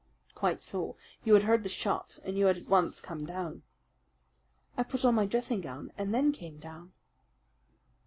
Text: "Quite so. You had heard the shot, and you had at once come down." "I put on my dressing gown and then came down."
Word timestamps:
"Quite 0.33 0.61
so. 0.63 0.95
You 1.23 1.35
had 1.35 1.43
heard 1.43 1.61
the 1.61 1.69
shot, 1.69 2.17
and 2.23 2.35
you 2.35 2.47
had 2.47 2.57
at 2.57 2.65
once 2.67 3.01
come 3.01 3.23
down." 3.23 3.61
"I 4.75 4.81
put 4.81 5.05
on 5.05 5.13
my 5.13 5.27
dressing 5.27 5.61
gown 5.61 5.91
and 5.95 6.11
then 6.11 6.31
came 6.31 6.57
down." 6.57 6.93